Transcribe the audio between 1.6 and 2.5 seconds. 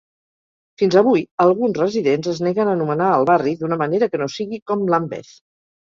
residents es